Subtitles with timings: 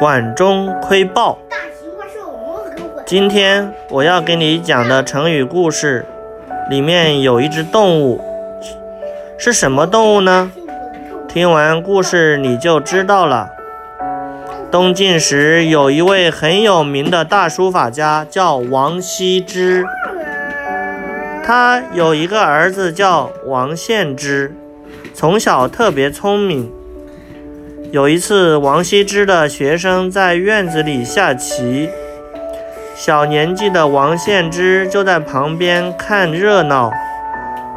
[0.00, 1.36] 管中窥豹。
[3.04, 6.06] 今天我要给你讲的成语故事，
[6.70, 8.18] 里面有一只动物，
[9.36, 10.50] 是什么动物呢？
[11.28, 13.50] 听完故事你就知道了。
[14.70, 19.84] 东晋时有一位很有名的大书法家，叫王羲之。
[21.44, 24.56] 他有一个儿子叫王献之，
[25.12, 26.72] 从小特别聪明。
[27.92, 31.90] 有一次，王羲之的学生在院子里下棋，
[32.94, 36.92] 小年纪的王献之就在旁边看热闹。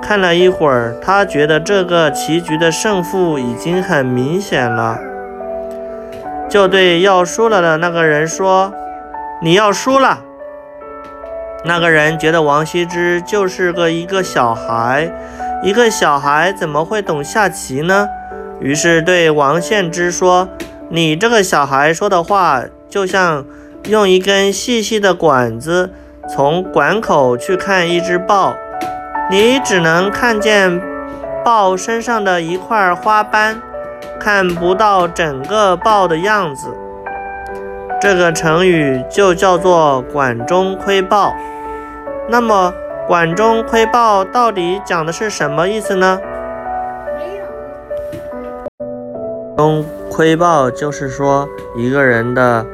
[0.04, 5.00] 看了一会儿，他觉得这个棋局的胜负已经很明显了，
[6.48, 8.72] 就对要输了的那个人说
[9.42, 10.20] ：“你要输了。”
[11.66, 15.12] 那个人觉得王羲之就是个一个小孩，
[15.64, 18.08] 一个小孩怎么会懂下棋呢？
[18.60, 20.48] 于是对王献之说
[20.90, 23.46] ：“你这个小孩说的话，就像
[23.90, 25.92] 用一根细细的管子
[26.34, 28.54] 从管口去看一只豹，
[29.30, 30.82] 你只能看见
[31.44, 33.62] 豹身上的一块花斑，
[34.20, 36.68] 看不到整个豹的样子。”
[38.00, 41.34] 这个成语就叫做“管中窥豹”。
[42.30, 42.74] 那么
[43.08, 46.20] ，“管中窥豹”到底讲的是什么意思呢？
[49.56, 52.66] 中窥豹就是说，一个人的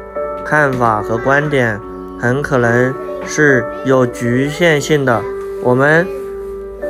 [0.45, 1.79] 看法和观点
[2.17, 2.93] 很可能
[3.25, 5.21] 是有局限性的。
[5.61, 6.07] 我们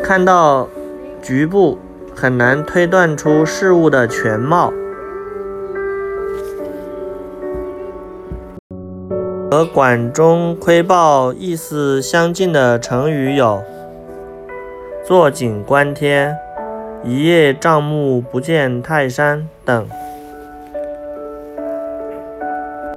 [0.04, 0.70] 看到
[1.24, 1.80] 局部，
[2.16, 4.72] 很难推断出事物的全貌。
[9.52, 13.64] 和“管中窥豹”意思相近的成语有
[15.04, 16.38] “坐井观天”。
[17.02, 20.09] 一叶障目不见泰山等。